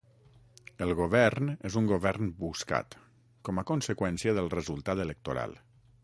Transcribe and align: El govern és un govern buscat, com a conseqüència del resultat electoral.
El 0.83 0.91
govern 0.99 1.49
és 1.69 1.75
un 1.81 1.89
govern 1.91 2.31
buscat, 2.39 2.97
com 3.49 3.63
a 3.63 3.65
conseqüència 3.73 4.33
del 4.39 4.49
resultat 4.55 5.03
electoral. 5.05 5.55